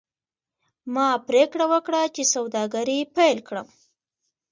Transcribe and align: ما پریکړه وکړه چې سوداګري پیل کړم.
ما 0.93 1.07
پریکړه 1.27 1.65
وکړه 1.73 2.01
چې 2.15 2.23
سوداګري 2.33 2.99
پیل 3.15 3.37
کړم. 3.47 3.67